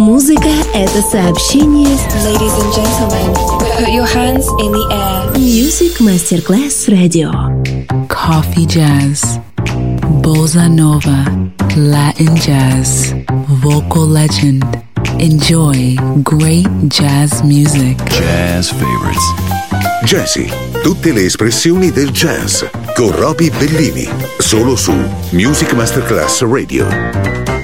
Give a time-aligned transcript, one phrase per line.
[0.00, 1.96] Музыка — это сообщение.
[2.24, 3.34] Ladies and gentlemen,
[3.78, 5.38] put your hands in the air.
[5.38, 7.30] Music Masterclass Radio.
[8.08, 9.38] Coffee Jazz,
[10.22, 11.24] Bossa Nova,
[11.76, 13.12] Latin Jazz,
[13.62, 14.64] Vocal Legend.
[15.18, 17.96] Enjoy great jazz music.
[18.10, 19.24] Jazz favorites.
[20.04, 20.48] Jazzy,
[20.82, 22.64] tutte le espressioni del jazz
[22.94, 24.08] con Roby Bellini,
[24.38, 24.92] solo su
[25.30, 27.59] Music Masterclass Radio.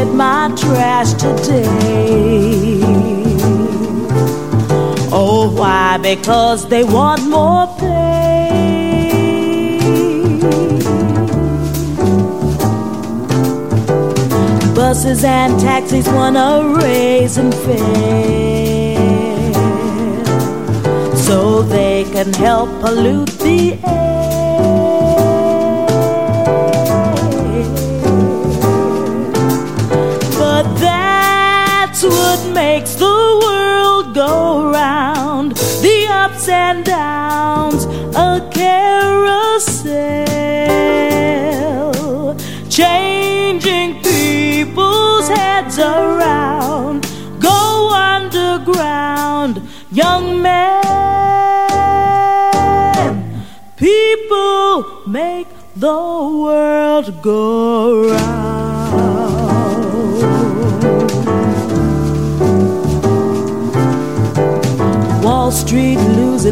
[0.00, 2.80] Didn't my trash today.
[5.12, 5.98] Oh, why?
[5.98, 7.88] Because they want more pay.
[14.74, 18.94] Buses and taxis want a raise in fare
[21.16, 24.09] so they can help pollute the air.
[34.30, 35.48] Go round.
[35.84, 37.82] The ups and downs,
[38.28, 39.96] a carousel,
[42.78, 46.98] changing people's heads around.
[47.50, 47.60] Go
[48.12, 49.54] underground,
[50.02, 50.80] young man.
[53.76, 54.74] People
[55.18, 55.48] make
[55.84, 56.00] the
[56.44, 57.69] world go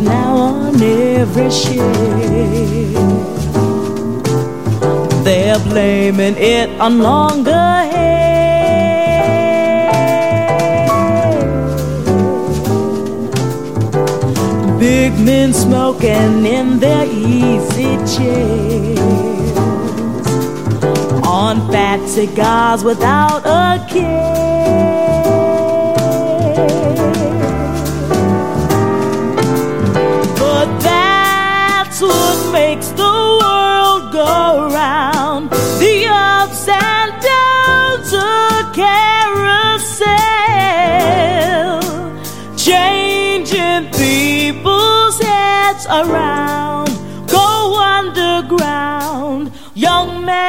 [0.00, 2.92] now on every share.
[5.24, 8.18] They're blaming it on longer hair.
[14.78, 18.98] Big men smoking in their easy chairs
[21.26, 24.97] on fat cigars without a care.
[45.90, 46.90] Around.
[47.28, 50.48] Go underground, young man.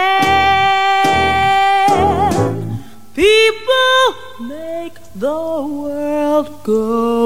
[3.13, 5.41] People make the
[5.83, 7.18] world go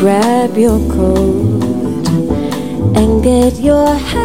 [0.00, 2.06] Grab your coat
[2.96, 4.24] and get your hat.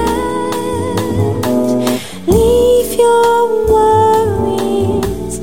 [2.25, 5.41] Leave your worries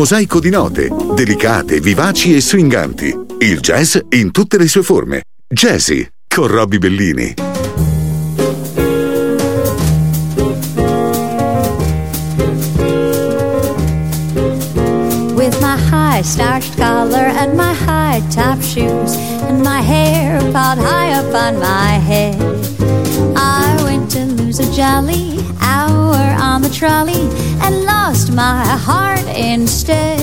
[0.00, 3.14] mosaico di note, delicate, vivaci e swinganti.
[3.40, 5.24] Il jazz in tutte le sue forme.
[5.46, 7.34] Jazzy con Robbie Bellini.
[15.34, 19.16] with my high starched collar and my high top shoes
[19.48, 22.59] and my hair piled high up on my head.
[24.72, 27.28] Jolly hour on the trolley
[27.62, 30.18] and lost my heart instead.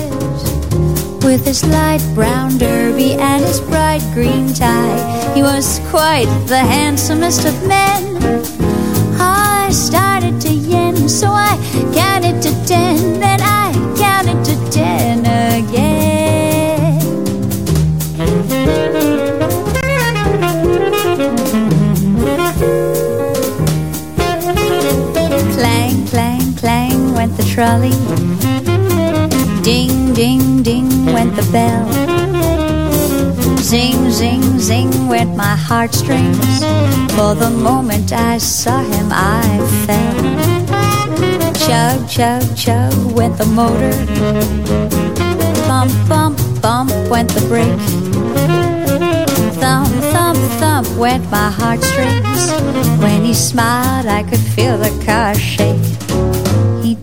[1.24, 7.46] With his light brown derby and his bright green tie, he was quite the handsomest
[7.46, 8.18] of men.
[9.20, 11.58] I started to yen, so I
[11.94, 13.37] counted to ten, then
[27.58, 27.90] trolley.
[29.64, 31.88] Ding, ding, ding went the bell.
[33.58, 36.60] Zing, zing, zing went my heartstrings.
[37.16, 39.42] For the moment I saw him, I
[39.88, 40.18] fell.
[41.66, 43.98] Chug, chug, chug went the motor.
[45.68, 47.88] Bump, bump, bump went the brake.
[49.60, 52.52] Thump, thump thump went my heartstrings.
[53.02, 55.97] When he smiled, I could feel the car shake.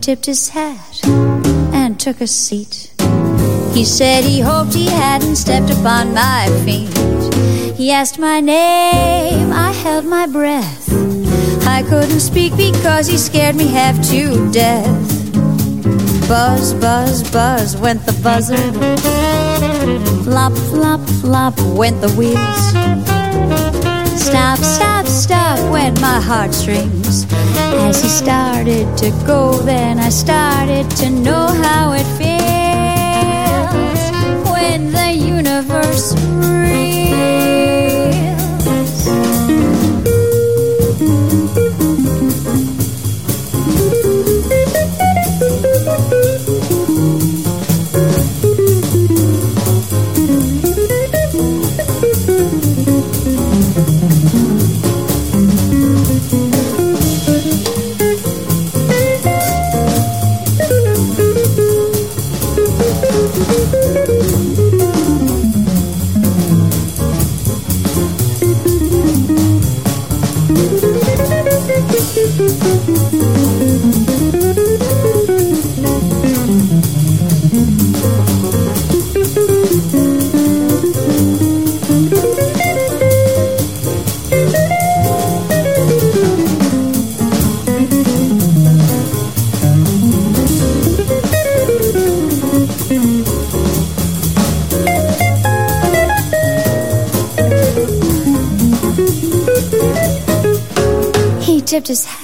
[0.04, 1.00] Tipped his hat
[1.73, 2.92] and took a seat.
[3.73, 6.92] He said he hoped he hadn't stepped upon my feet.
[7.75, 10.92] He asked my name, I held my breath.
[11.66, 15.08] I couldn't speak because he scared me half to death.
[16.28, 18.58] Buzz, buzz, buzz went the buzzer.
[20.23, 23.03] Flop, flop, flop went the wheels.
[24.16, 27.26] Stop, stop, stop went my heartstrings.
[27.87, 32.33] As he started to go, then I started to know how it feels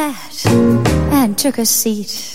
[0.01, 0.47] hat
[1.13, 2.35] and took a seat.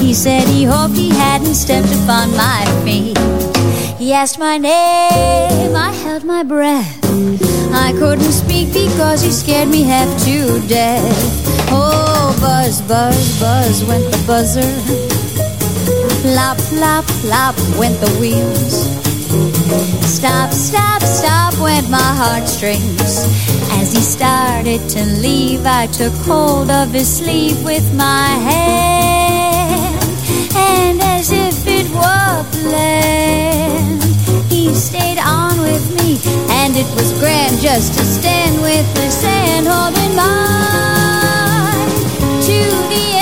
[0.00, 3.18] He said he hoped he hadn't stepped upon my feet.
[3.98, 6.98] He asked my name, I held my breath.
[7.74, 11.18] I couldn't speak because he scared me half to death.
[11.70, 14.72] Oh, buzz, buzz, buzz went the buzzer.
[16.22, 18.88] Flop, flop, flop went the wheels.
[20.08, 23.57] Stop, stop, stop went my heartstrings.
[23.72, 30.02] As he started to leave, I took hold of his sleeve with my hand.
[30.56, 34.02] And as if it were planned,
[34.50, 36.18] he stayed on with me.
[36.50, 41.88] And it was grand just to stand with the sand holding mine
[42.42, 42.58] to
[42.88, 43.17] the end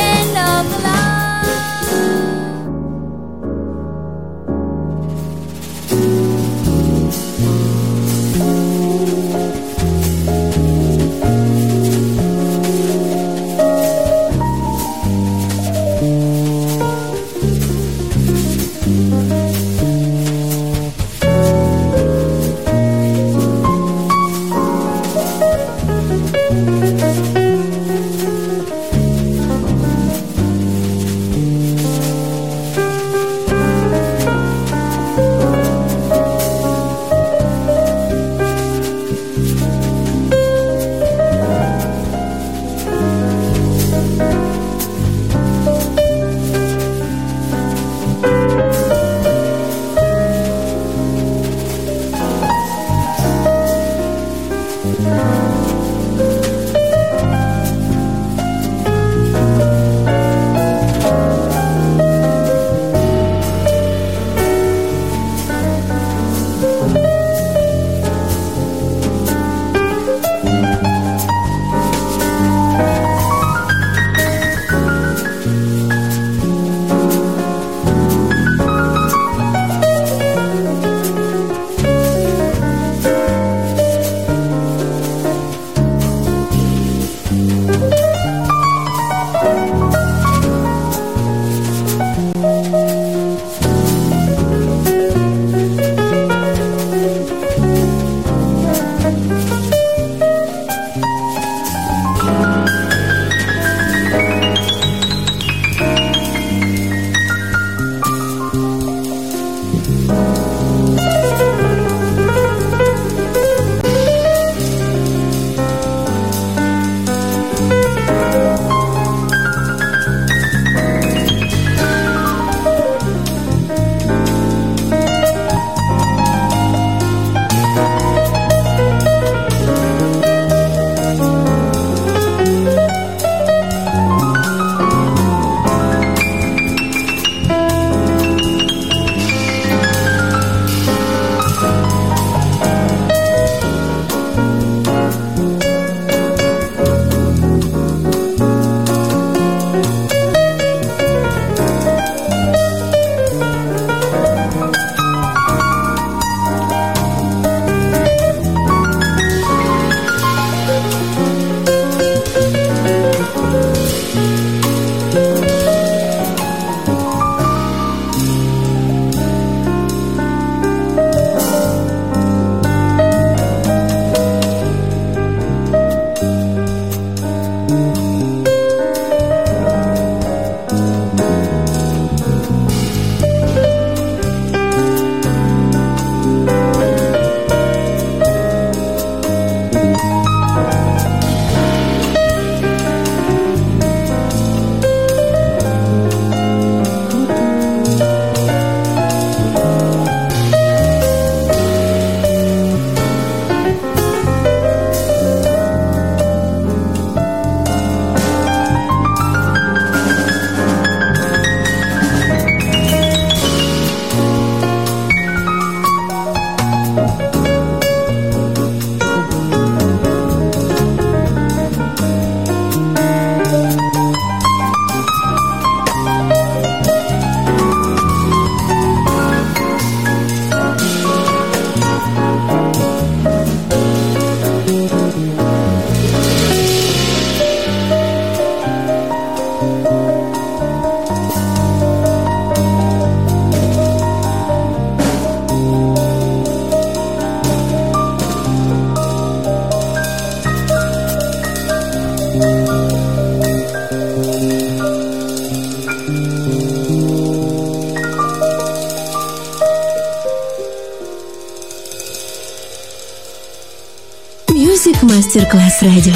[265.37, 266.15] Мастер-класс радио.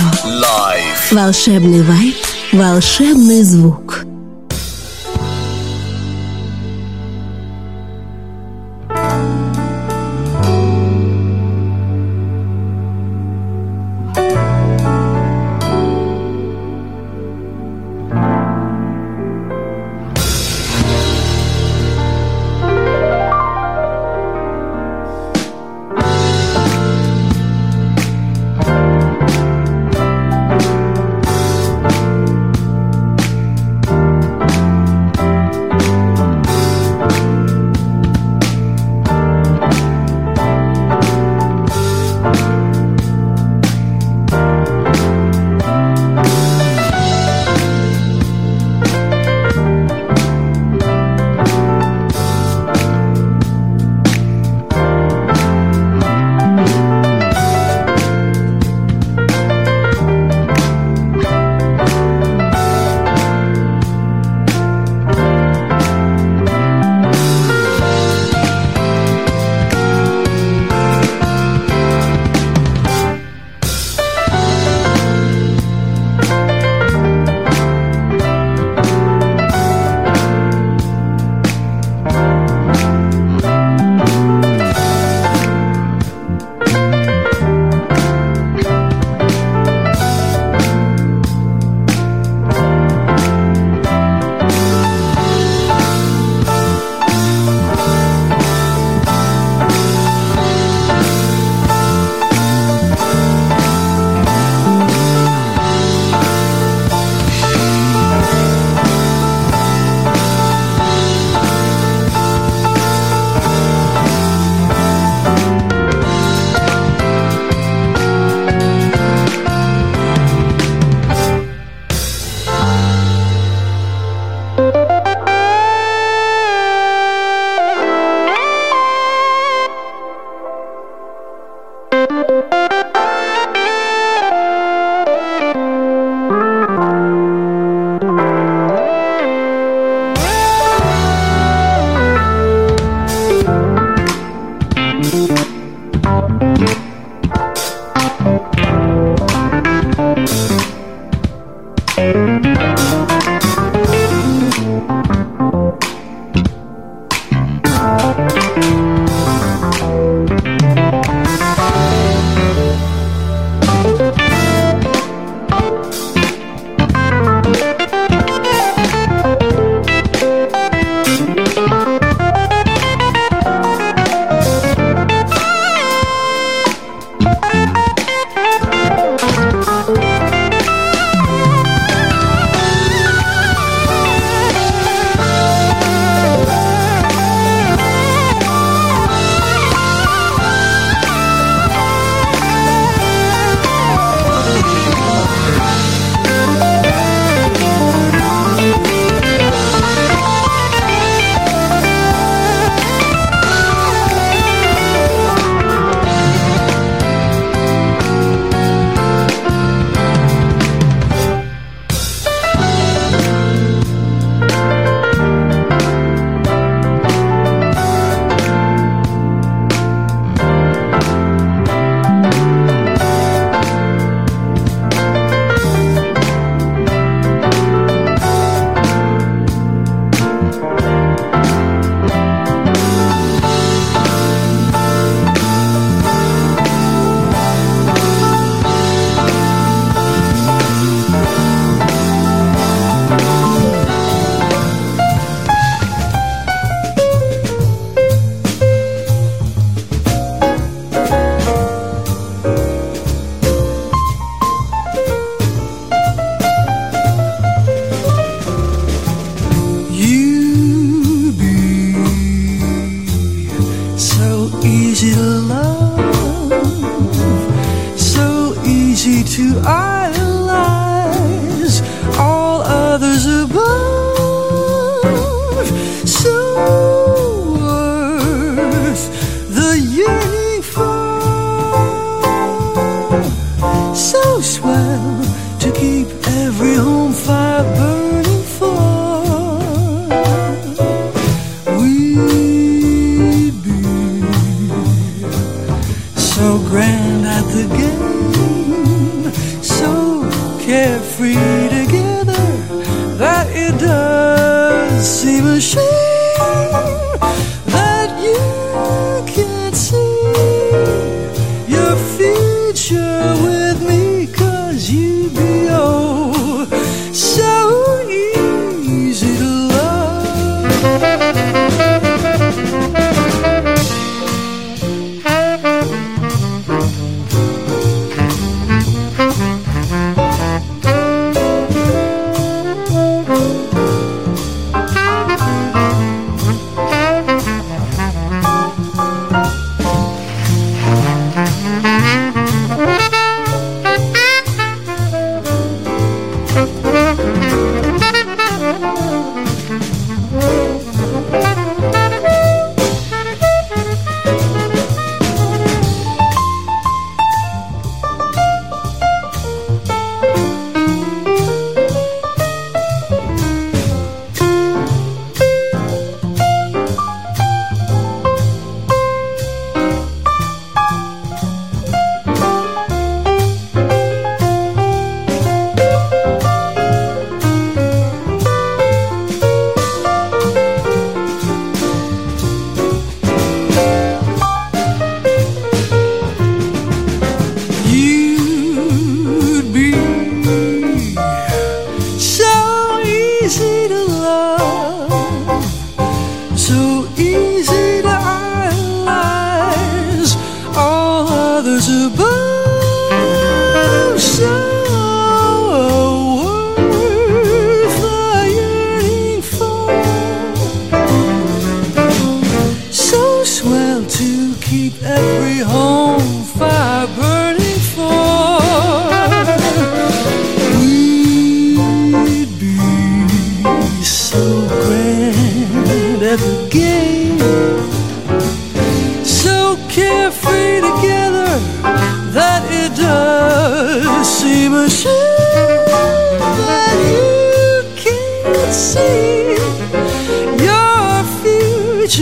[1.11, 2.17] Волшебный вайб,
[2.53, 3.90] волшебный звук.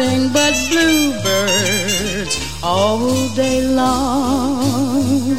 [0.00, 5.36] Nothing but bluebirds all day long.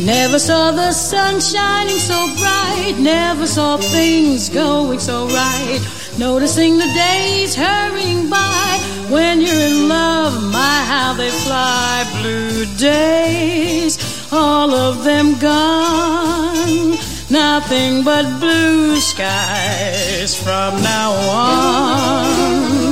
[0.00, 5.80] Never saw the sun shining so bright, never saw things going so right.
[6.18, 8.78] Noticing the days hurrying by
[9.10, 12.04] when you're in love, my how they fly.
[12.20, 13.98] Blue days,
[14.32, 16.96] all of them gone.
[17.30, 22.91] Nothing but blue skies from now on.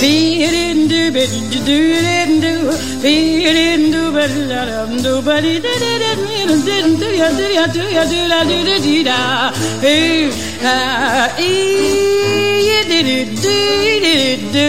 [0.00, 0.12] Be
[0.46, 1.30] it in do bit
[1.68, 2.52] do it in do
[3.02, 3.14] be
[3.50, 7.46] it in do but dum do but it did it did did do ya do
[7.58, 9.18] ya do ya do la do da di da
[9.92, 10.30] ooh
[10.72, 13.56] ah ee it did it do
[13.90, 14.68] it did it do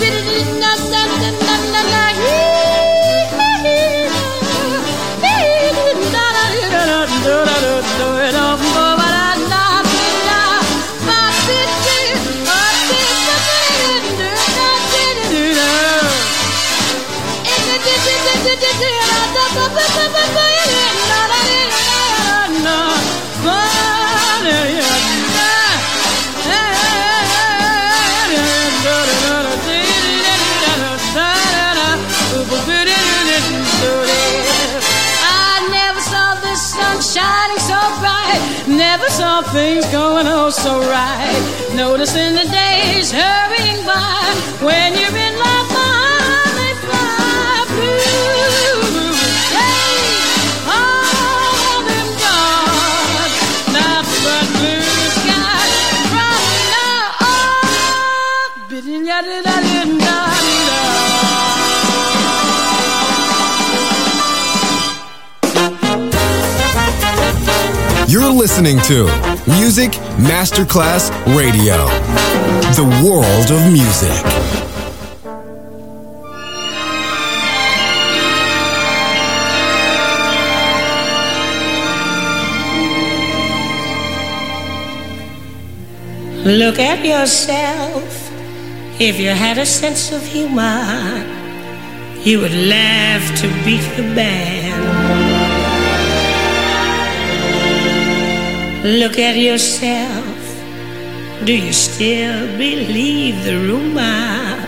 [0.00, 0.06] da
[7.24, 8.17] da da da
[39.18, 41.72] Never saw things going oh so right.
[41.74, 44.64] Noticing the days hurrying by.
[44.64, 45.77] When you're in love,
[68.08, 69.04] You're listening to
[69.46, 71.76] Music Masterclass Radio,
[72.72, 74.24] the world of music.
[86.46, 88.30] Look at yourself.
[88.98, 91.26] If you had a sense of humor,
[92.24, 95.27] you would laugh to beat the band.
[98.88, 100.24] Look at yourself.
[101.44, 104.64] Do you still believe the rumor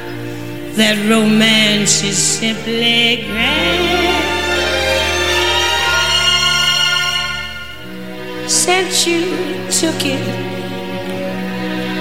[0.77, 4.21] that romance is simply grand?
[8.47, 9.25] Since you
[9.71, 10.29] took it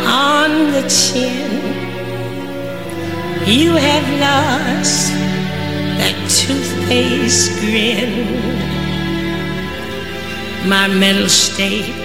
[0.05, 1.49] on the chin.
[3.47, 5.13] You have lost
[5.99, 8.11] that toothpaste grin.
[10.67, 11.98] My mental state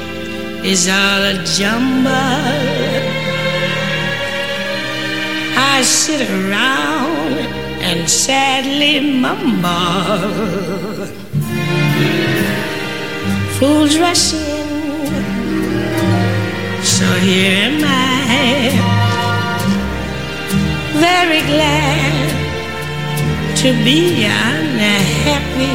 [0.64, 2.10] is all a jumble.
[5.56, 7.34] I sit around
[7.88, 10.54] and sadly mumble.
[13.58, 14.64] Fools rush in
[16.82, 18.70] So here am I,
[21.06, 22.26] very glad
[23.60, 25.74] to be unhappy.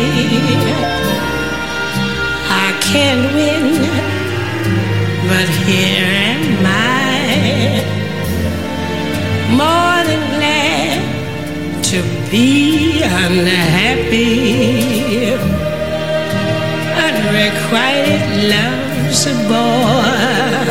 [2.65, 4.28] I can't win,
[5.29, 7.85] but here am I,
[9.61, 10.99] more than glad
[11.91, 11.99] to
[12.31, 14.25] be unhappy.
[17.07, 20.67] Unrequited love's a bore,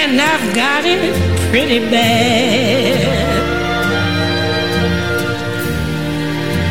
[0.00, 1.14] and I've got it
[1.50, 3.46] pretty bad.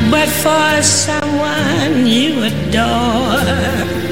[0.10, 4.07] But for someone you adore,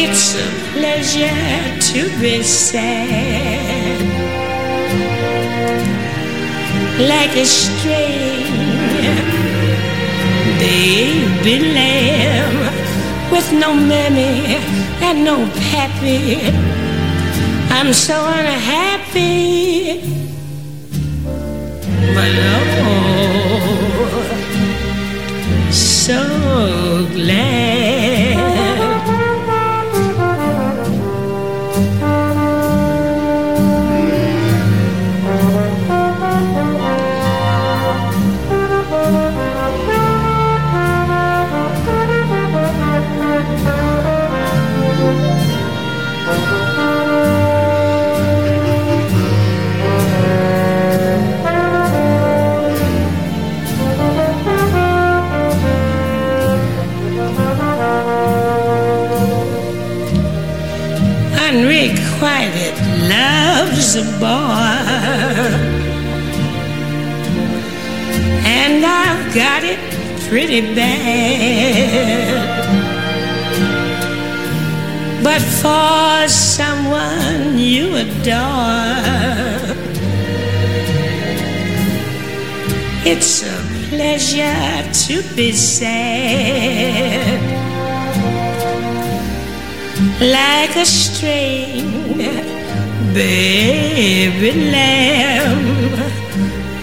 [0.00, 3.98] it's a pleasure to be sad.
[7.12, 8.46] Like a string,
[10.62, 12.58] baby lamb
[13.32, 14.56] with no mammy
[15.02, 15.36] and no
[15.70, 16.40] pappy.
[17.70, 20.00] I'm so unhappy,
[22.14, 23.00] but oh,
[25.72, 26.20] so
[27.14, 27.97] glad.
[63.88, 64.28] Love's a bore,
[68.46, 69.78] and I've got it
[70.28, 72.48] pretty bad.
[75.22, 78.96] But for someone you adore,
[83.04, 83.58] it's a
[83.88, 87.40] pleasure to be sad
[90.20, 92.07] like a string,
[93.18, 95.64] baby lamb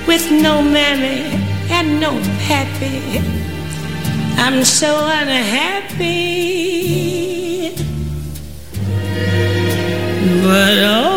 [0.06, 1.22] with no mammy
[1.78, 2.12] and no
[2.46, 3.00] pappy.
[4.44, 6.10] I'm so unhappy,
[10.44, 11.15] but oh,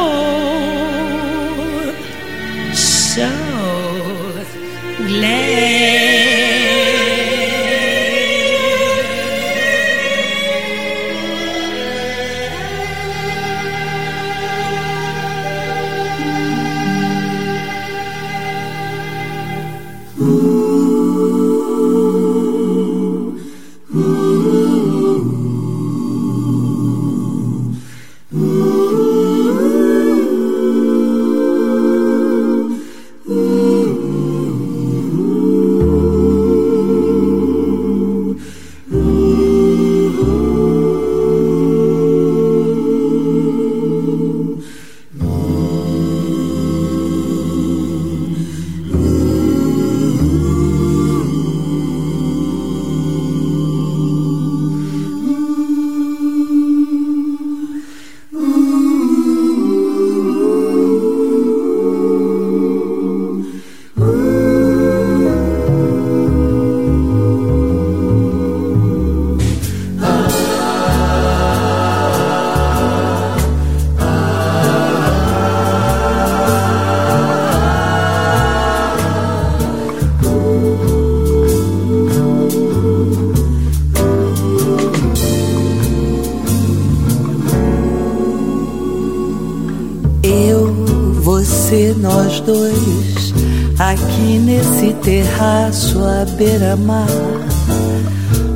[92.48, 93.34] dois,
[93.78, 97.06] aqui nesse terraço à beira-mar.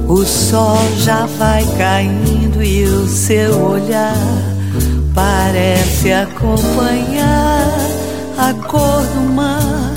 [0.09, 4.17] O sol já vai caindo e o seu olhar
[5.15, 7.69] parece acompanhar
[8.39, 9.93] a cor do mar.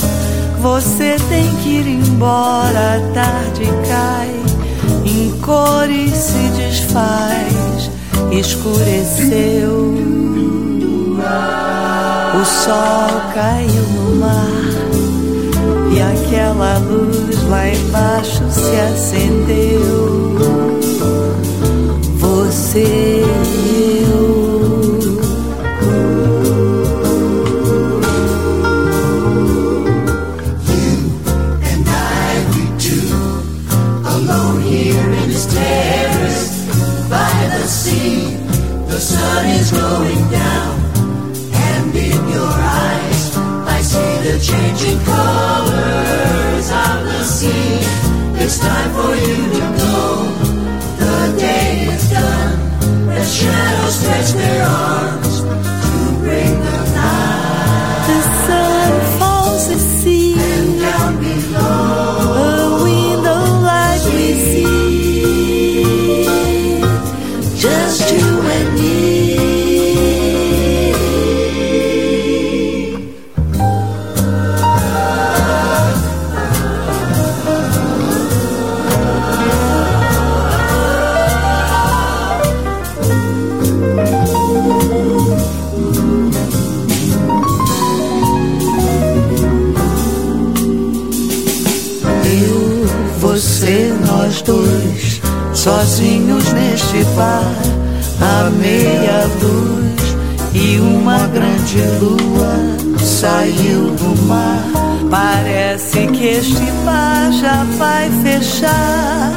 [0.62, 4.36] Você tem que ir embora, a tarde cai,
[5.06, 7.90] em cores se desfaz,
[8.30, 10.15] escureceu.
[12.36, 14.66] O sol caiu no mar
[15.90, 20.36] e aquela luz lá embaixo se acendeu.
[22.20, 24.05] Você e eu.
[45.04, 47.80] Colors of the sea.
[48.42, 49.98] It's time for you to go.
[51.02, 52.60] The day is done.
[53.08, 54.95] The shadows stretch their arms
[95.66, 97.52] sozinhos neste bar,
[98.22, 100.16] à meia luz
[100.54, 102.56] e uma grande lua
[103.04, 104.64] saiu do mar.
[105.10, 109.32] Parece que este bar já vai fechar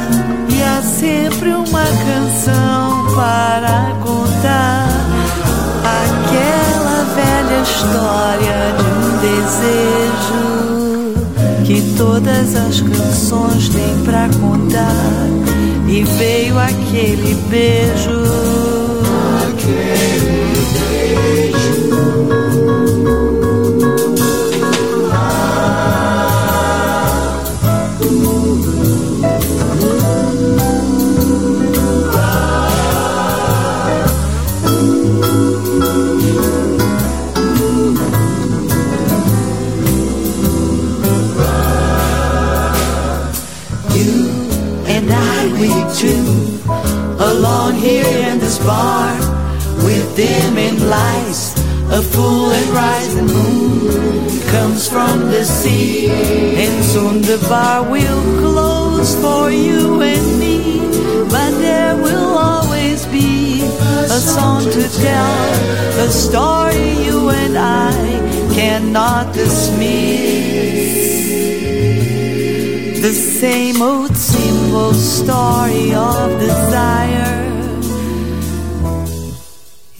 [0.50, 4.86] e há sempre uma canção para contar.
[6.04, 10.44] Aquela velha história de um desejo
[11.64, 15.67] que todas as canções têm pra contar.
[15.88, 18.28] E veio aquele beijo.
[19.68, 20.17] You
[48.68, 49.16] bar,
[49.84, 51.44] with dimming lights,
[51.98, 56.10] a full and rising moon comes from the sea,
[56.64, 60.58] and soon the bar will close for you and me,
[61.34, 63.62] but there will always be
[64.18, 65.40] a song to tell,
[66.06, 67.94] a story you and I
[68.58, 70.88] cannot dismiss.
[73.06, 77.37] The same old simple story of desire.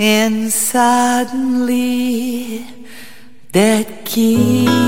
[0.01, 2.65] And suddenly,
[3.51, 4.88] that kiss,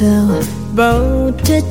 [0.00, 0.40] Slow
[0.72, 1.69] boat to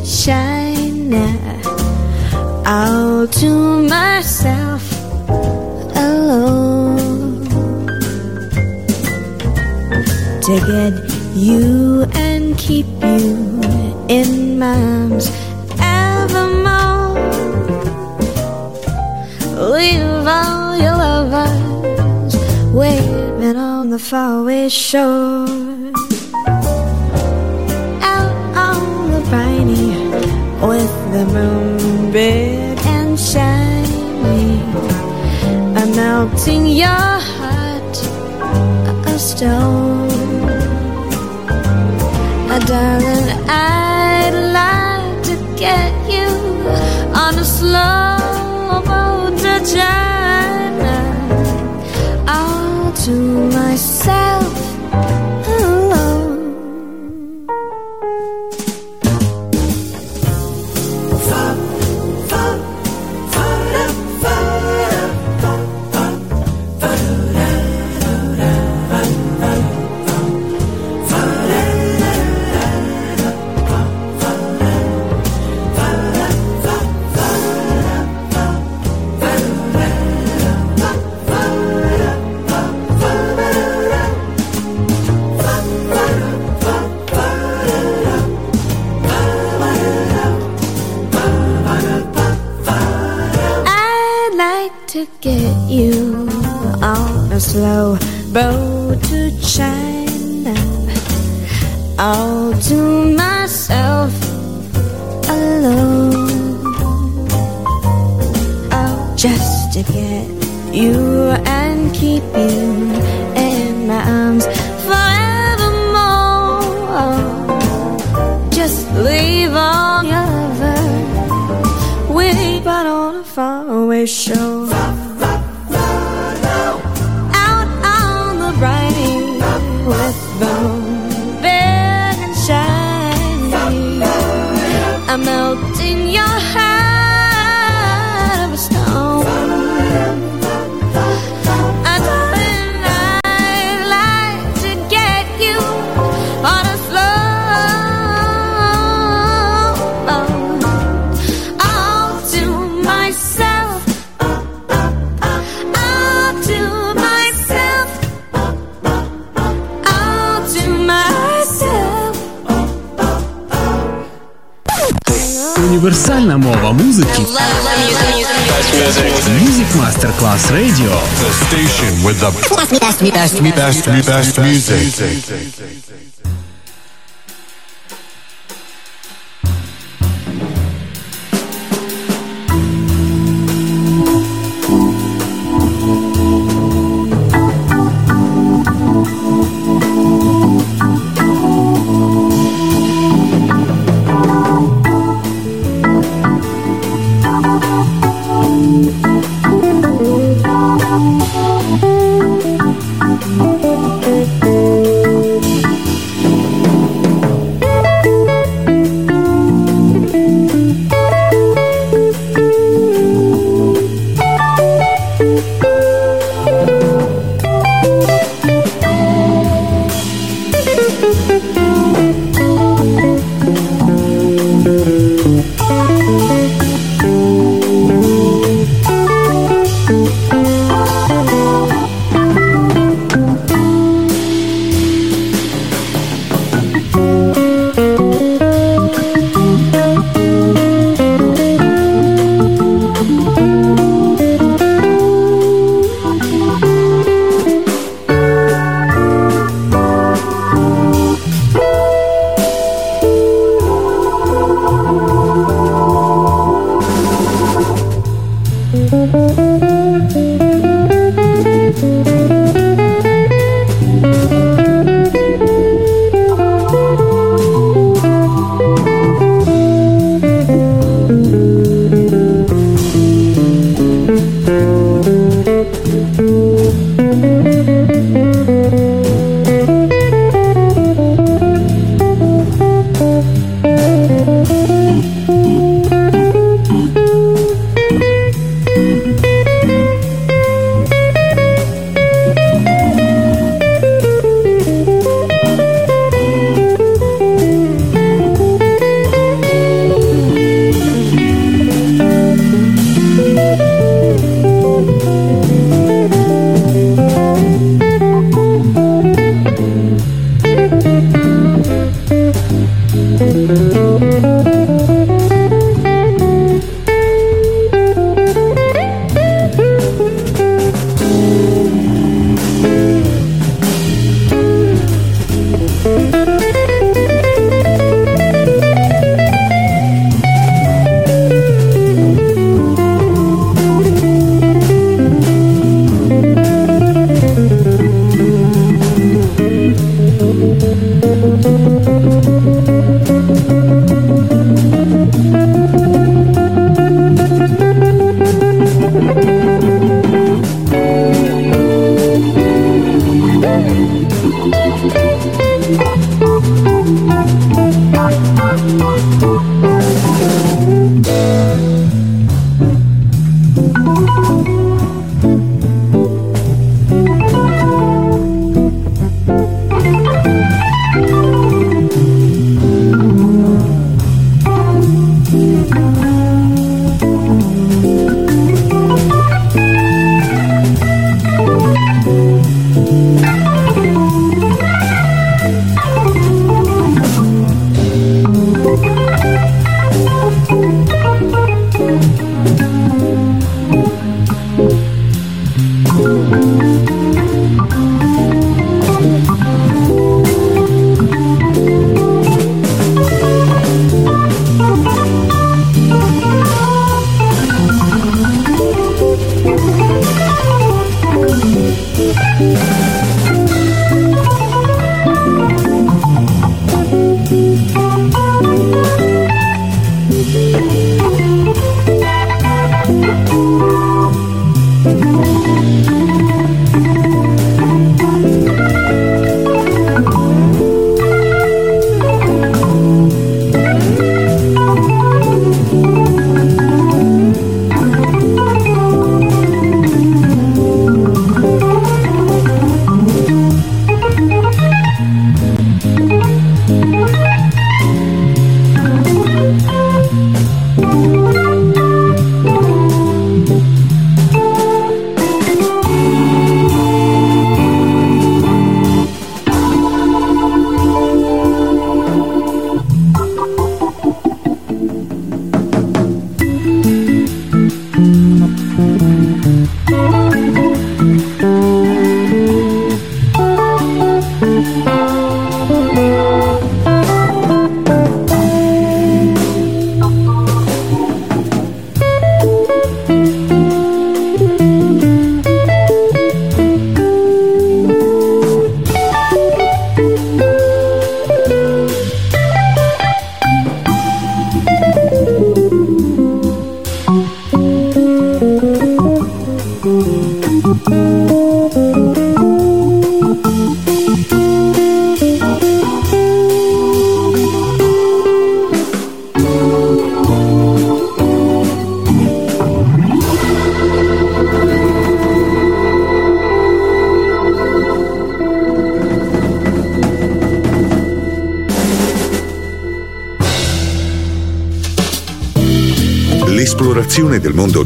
[173.41, 175.98] best, best, best, best, best music.